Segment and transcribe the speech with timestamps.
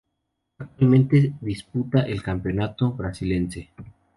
[0.57, 3.69] Actualmente disputa el Campeonato Brasiliense.